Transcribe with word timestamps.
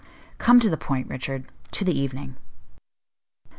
"Come 0.39 0.59
to 0.61 0.69
the 0.71 0.77
point, 0.77 1.05
Richard 1.09 1.45
to 1.73 1.85
the 1.85 1.95
evening." 1.95 2.35